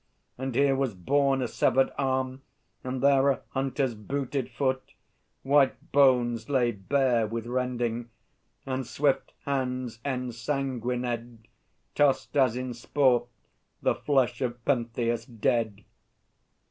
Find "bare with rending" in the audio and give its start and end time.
6.71-8.09